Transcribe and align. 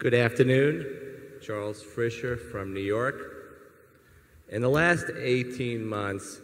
Good 0.00 0.14
afternoon. 0.14 0.86
Charles 1.42 1.82
Frischer 1.82 2.34
from 2.38 2.72
New 2.72 2.80
York. 2.80 3.20
In 4.48 4.62
the 4.62 4.70
last 4.70 5.10
18 5.14 5.84
months, 5.84 6.40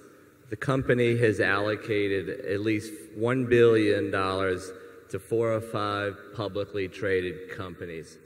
the 0.51 0.57
company 0.57 1.17
has 1.17 1.41
allocated 1.41 2.29
at 2.29 2.61
least 2.61 2.93
$1,000,000,000 3.19 4.71
to 5.09 5.19
4 5.19 5.55
or 5.55 5.63
5 5.63 6.35
publicly 6.35 6.87
traded 6.87 7.49
companies. 7.49 8.19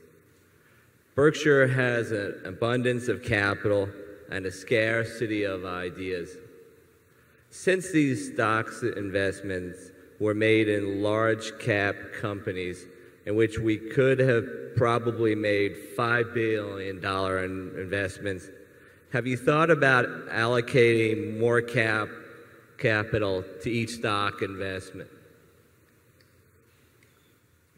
Berkshire 1.14 1.68
has 1.68 2.10
an 2.10 2.40
abundance 2.44 3.06
of 3.06 3.22
capital 3.22 3.88
and 4.32 4.44
a 4.46 4.50
scarcity 4.50 5.44
of 5.44 5.64
ideas. 5.64 6.38
Since 7.50 7.92
these 7.92 8.32
stocks 8.32 8.82
investments 8.82 9.92
were 10.18 10.34
made 10.34 10.68
in 10.68 11.02
large 11.02 11.56
cap 11.60 11.94
companies 12.14 12.88
in 13.26 13.36
which 13.36 13.58
we 13.58 13.76
could 13.76 14.18
have 14.18 14.44
probably 14.76 15.34
made 15.34 15.76
$5,000,000,000 15.96 17.44
in 17.44 17.72
investments, 17.78 18.48
have 19.12 19.26
you 19.26 19.36
thought 19.36 19.70
about 19.70 20.06
allocating 20.28 21.38
more 21.38 21.60
cap, 21.60 22.08
capital 22.78 23.44
to 23.62 23.70
each 23.70 23.90
stock 23.90 24.42
investment? 24.42 25.10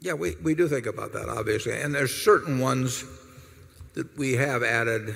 Yeah, 0.01 0.15
we 0.15 0.37
we 0.43 0.55
do 0.55 0.67
think 0.69 0.87
about 0.87 1.13
that 1.13 1.29
obviously. 1.29 1.73
And 1.73 1.95
there's 1.95 2.15
certain 2.15 2.59
ones 2.59 3.05
that 3.95 4.17
we 4.19 4.33
have 4.33 4.63
added 4.63 5.15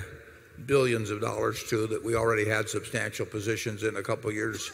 billions 0.65 1.11
of 1.11 1.21
dollars 1.21 1.63
to 1.65 1.87
that 1.87 2.03
we 2.03 2.15
already 2.15 2.45
had 2.45 2.69
substantial 2.69 3.25
positions 3.25 3.83
in 3.83 3.95
a 3.97 4.01
couple 4.01 4.29
of 4.29 4.35
years 4.35 4.71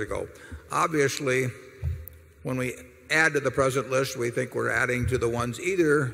ago. 0.00 0.28
Obviously, 0.72 1.48
when 2.42 2.56
we 2.56 2.74
add 3.10 3.32
to 3.34 3.40
the 3.40 3.50
present 3.50 3.90
list, 3.90 4.16
we 4.16 4.30
think 4.30 4.54
we're 4.54 4.70
adding 4.70 5.06
to 5.06 5.18
the 5.18 5.28
ones 5.28 5.60
either 5.60 6.12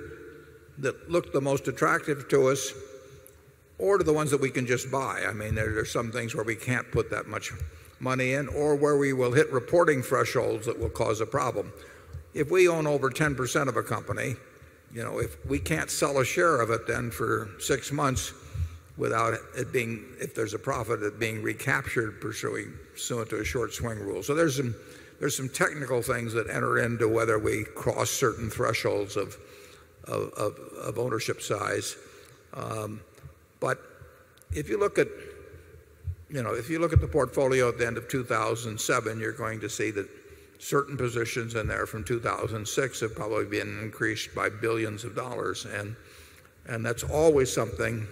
that 0.79 1.11
look 1.11 1.33
the 1.33 1.41
most 1.41 1.69
attractive 1.69 2.29
to 2.29 2.49
us 2.49 2.73
or 3.79 3.99
to 3.99 4.05
the 4.05 4.13
ones 4.13 4.31
that 4.31 4.41
we 4.41 4.51
can 4.51 4.67
just 4.67 4.91
buy. 4.91 5.25
I 5.29 5.33
mean, 5.33 5.55
there 5.55 5.79
are 5.79 5.85
some 5.85 6.13
things 6.13 6.35
where 6.35 6.45
we 6.45 6.57
can't 6.57 6.91
put 6.93 7.11
that 7.11 7.27
much 7.27 7.53
money 8.01 8.35
in 8.35 8.49
or 8.49 8.75
where 8.75 8.97
we 8.97 9.13
will 9.13 9.33
hit 9.33 9.53
reporting 9.53 10.03
thresholds 10.03 10.67
that 10.67 10.79
will 10.79 10.91
cause 10.91 11.21
a 11.21 11.27
problem. 11.27 11.73
If 12.35 12.51
we 12.51 12.69
own 12.69 12.87
over 12.87 13.11
10% 13.11 13.69
of 13.69 13.77
a 13.77 13.83
company, 13.83 14.35
you 14.93 15.03
know, 15.03 15.19
if 15.19 15.45
we 15.47 15.59
can't 15.59 15.91
sell 15.91 16.19
a 16.19 16.25
share 16.25 16.61
of 16.61 16.71
it 16.71 16.87
then 16.87 17.11
for 17.11 17.51
6 17.61 17.93
months 17.93 18.33
without 18.97 19.35
it 19.57 19.73
being 19.73 20.05
if 20.21 20.35
there's 20.35 20.55
a 20.55 20.59
profit, 20.59 21.03
it 21.03 21.19
being 21.19 21.43
recaptured 21.43 22.21
pursuing 22.21 22.73
to 22.97 23.41
a 23.41 23.45
short 23.45 23.73
swing 23.73 23.99
rule. 23.99 24.23
So 24.23 24.35
there's 24.35 24.57
some 24.57 24.75
technical 25.53 26.03
things 26.03 26.33
that 26.33 26.49
enter 26.49 26.79
into 26.79 27.09
whether 27.09 27.39
we 27.39 27.65
cross 27.65 28.11
certain 28.11 28.51
thresholds 28.51 29.17
of 29.17 29.37
of 30.07 30.99
ownership 30.99 31.41
size. 31.41 31.97
Um, 32.53 33.01
but 33.61 33.79
if 34.53 34.69
you 34.69 34.79
look 34.79 34.99
at 34.99 35.09
you 36.31 36.43
know, 36.43 36.55
if 36.55 36.69
you 36.69 36.79
look 36.79 36.93
at 36.93 37.01
the 37.01 37.07
portfolio 37.07 37.69
at 37.69 37.79
the 37.79 37.87
end 37.87 37.97
of 37.97 38.09
2,007, 38.09 39.21
you're 39.21 39.33
going 39.33 39.61
to 39.61 39.69
see 39.69 39.93
that 39.93 40.09
certain 40.59 40.97
positions 40.97 41.55
in 41.55 41.69
there 41.69 41.87
from 41.87 42.03
2,006 42.03 43.01
have 43.01 43.15
probably 43.15 43.45
been 43.45 43.79
increased 43.81 44.35
by 44.35 44.49
billions 44.49 45.05
of 45.05 45.15
dollars. 45.15 45.65
And 45.67 45.95
and 46.67 46.85
that's 46.85 47.05
always 47.05 47.53
something 47.53 48.07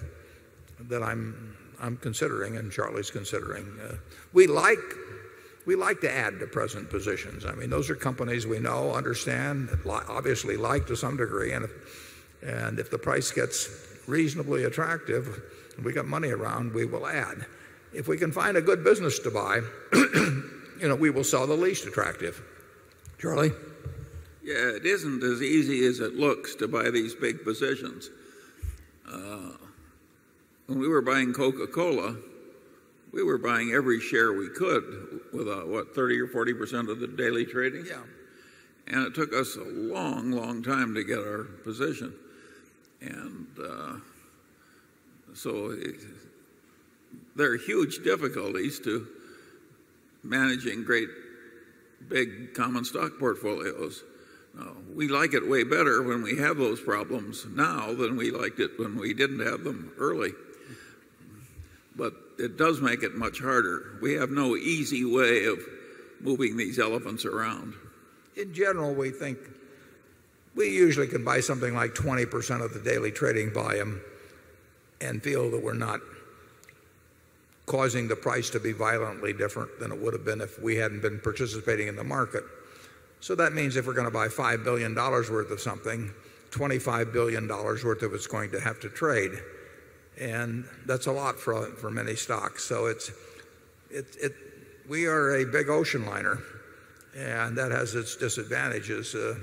that 0.88 1.02
I'm 1.02 1.96
considering 1.96 2.56
and 2.58 2.70
Charlie's 2.70 3.10
considering. 3.10 3.66
Uh, 3.82 3.94
we 4.32 4.46
like 4.46 4.78
to 6.00 6.12
add 6.12 6.38
to 6.40 6.46
present 6.46 6.90
positions. 6.90 7.44
I 7.44 7.52
mean, 7.52 7.70
those 7.70 7.88
are 7.90 7.94
companies 7.94 8.46
we 8.46 8.58
know, 8.58 8.92
understand, 8.92 9.68
obviously 9.86 10.56
like 10.56 10.86
to 10.86 10.96
some 10.96 11.16
degree. 11.16 11.52
And 11.52 12.78
if 12.78 12.90
the 12.90 12.98
price 12.98 13.30
gets 13.30 13.68
reasonably 14.06 14.64
attractive 14.64 15.40
and 15.76 15.84
we 15.84 15.92
got 15.92 16.06
money 16.06 16.30
around, 16.30 16.72
we 16.72 16.84
will 16.84 17.06
add. 17.06 17.46
If 17.94 18.08
we 18.08 18.16
can 18.16 18.32
find 18.32 18.56
a 18.56 18.62
good 18.62 18.82
business 18.82 19.18
to 19.20 19.30
buy, 19.30 19.60
you 19.92 20.88
know, 20.88 20.96
we 20.96 21.10
will 21.10 21.24
sell 21.24 21.46
the 21.46 21.54
least 21.54 21.86
attractive. 21.86 22.42
Charlie? 23.18 23.52
Yeah, 24.42 24.70
It 24.74 24.84
isn't 24.84 25.22
as 25.22 25.40
easy 25.40 25.86
as 25.86 26.00
it 26.00 26.14
looks 26.14 26.56
to 26.56 26.66
buy 26.66 26.90
these 26.90 27.14
big 27.14 27.44
positions. 27.44 28.10
Uh, 29.08 29.52
when 30.66 30.80
we 30.80 30.88
were 30.88 31.02
buying 31.02 31.32
Coca 31.32 31.66
Cola, 31.68 32.16
we 33.12 33.22
were 33.22 33.38
buying 33.38 33.72
every 33.72 34.00
share 34.00 34.32
we 34.32 34.48
could 34.48 35.20
with 35.32 35.48
uh, 35.48 35.60
what 35.66 35.94
30 35.94 36.20
or 36.20 36.26
40% 36.26 36.90
of 36.90 36.98
the 36.98 37.06
daily 37.06 37.44
trading. 37.44 37.84
Yes. 37.86 37.98
And 38.88 39.06
it 39.06 39.14
took 39.14 39.32
us 39.32 39.56
a 39.56 39.64
long, 39.64 40.32
long 40.32 40.62
time 40.62 40.94
to 40.94 41.04
get 41.04 41.18
our 41.18 41.44
position. 41.44 42.14
And 43.00 43.46
uh, 43.62 43.94
so 45.34 45.76
there 47.36 47.52
are 47.52 47.56
huge 47.56 48.02
difficulties 48.02 48.80
to 48.80 49.06
managing 50.24 50.84
great 50.84 51.08
big 52.08 52.54
common 52.54 52.84
stock 52.84 53.12
portfolios. 53.18 54.02
We 54.94 55.08
like 55.08 55.32
it 55.32 55.48
way 55.48 55.64
better 55.64 56.02
when 56.02 56.22
we 56.22 56.36
have 56.38 56.58
those 56.58 56.80
problems 56.80 57.46
now 57.46 57.94
than 57.94 58.16
we 58.16 58.30
liked 58.30 58.60
it 58.60 58.72
when 58.78 58.96
we 58.96 59.14
didn't 59.14 59.40
have 59.40 59.64
them 59.64 59.92
early. 59.98 60.32
But 61.96 62.14
it 62.38 62.56
does 62.56 62.80
make 62.80 63.02
it 63.02 63.14
much 63.14 63.40
harder. 63.40 63.98
We 64.00 64.14
have 64.14 64.30
no 64.30 64.56
easy 64.56 65.04
way 65.04 65.44
of 65.44 65.58
moving 66.20 66.56
these 66.56 66.78
elephants 66.78 67.24
around. 67.24 67.74
In 68.36 68.54
general, 68.54 68.94
we 68.94 69.10
think 69.10 69.38
we 70.54 70.68
usually 70.68 71.06
can 71.06 71.24
buy 71.24 71.40
something 71.40 71.74
like 71.74 71.94
20% 71.94 72.64
of 72.64 72.74
the 72.74 72.80
daily 72.80 73.10
trading 73.10 73.52
volume 73.52 74.00
and 75.00 75.22
feel 75.22 75.50
that 75.50 75.62
we're 75.62 75.74
not 75.74 76.00
causing 77.66 78.08
the 78.08 78.16
price 78.16 78.50
to 78.50 78.60
be 78.60 78.72
violently 78.72 79.32
different 79.32 79.78
than 79.78 79.92
it 79.92 80.00
would 80.00 80.12
have 80.12 80.24
been 80.24 80.40
if 80.40 80.60
we 80.60 80.76
hadn't 80.76 81.00
been 81.00 81.20
participating 81.20 81.88
in 81.88 81.96
the 81.96 82.04
market. 82.04 82.44
So 83.20 83.34
that 83.36 83.52
means 83.52 83.76
if 83.76 83.86
we're 83.86 83.94
going 83.94 84.06
to 84.06 84.10
buy 84.10 84.28
$5,000,000,000 84.28 85.30
worth 85.30 85.50
of 85.50 85.60
something, 85.60 86.12
$25 86.50 87.12
billion 87.12 87.48
worth 87.48 88.02
of 88.02 88.14
it's 88.14 88.26
going 88.26 88.50
to 88.50 88.60
have 88.60 88.80
to 88.80 88.88
trade. 88.88 89.32
And 90.20 90.64
that's 90.86 91.06
a 91.06 91.12
lot 91.12 91.38
for 91.38 91.90
many 91.90 92.14
stocks. 92.14 92.64
So 92.64 92.86
we 94.88 95.06
are 95.06 95.36
a 95.36 95.44
big 95.44 95.68
ocean 95.68 96.06
liner 96.06 96.38
and 97.16 97.56
that 97.58 97.70
has 97.70 97.94
its 97.94 98.16
disadvantages 98.16 99.14
uh, 99.14 99.36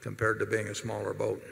compared 0.00 0.38
to 0.40 0.46
being 0.46 0.68
a 0.68 0.74
smaller 0.74 1.14
boat. 1.14 1.42